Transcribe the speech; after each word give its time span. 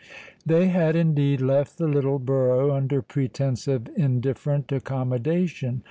They 0.43 0.69
had, 0.69 0.95
indeed, 0.95 1.41
left 1.41 1.77
the 1.77 1.87
little 1.87 2.17
borough 2.17 2.73
under 2.75 3.03
pretence 3.03 3.67
of 3.67 3.87
indifferent 3.95 4.71
accommodation. 4.71 5.79